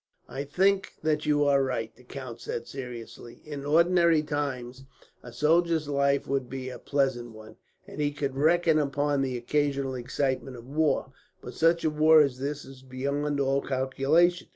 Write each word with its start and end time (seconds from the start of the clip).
"I 0.27 0.45
think 0.45 0.93
that 1.03 1.27
you 1.27 1.43
are 1.43 1.61
right," 1.61 1.95
the 1.95 2.01
count 2.03 2.41
said 2.41 2.65
seriously. 2.65 3.39
"In 3.45 3.63
ordinary 3.63 4.23
times 4.23 4.83
a 5.21 5.31
soldier's 5.31 5.87
life 5.87 6.25
would 6.27 6.49
be 6.49 6.69
a 6.69 6.79
pleasant 6.79 7.33
one, 7.33 7.57
and 7.85 8.01
he 8.01 8.11
could 8.11 8.35
reckon 8.35 8.79
upon 8.79 9.21
the 9.21 9.37
occasional 9.37 9.93
excitement 9.93 10.57
of 10.57 10.65
war; 10.67 11.11
but 11.39 11.53
such 11.53 11.83
a 11.85 11.91
war 11.91 12.19
as 12.21 12.39
this 12.39 12.65
is 12.65 12.81
beyond 12.81 13.39
all 13.39 13.61
calculation. 13.61 14.47